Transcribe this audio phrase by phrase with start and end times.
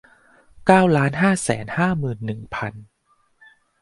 [0.65, 2.73] เก้าล้านห้าแสนห้าหมื่นหนึ่งพัน